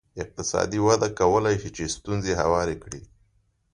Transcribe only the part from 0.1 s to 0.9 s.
اقتصادي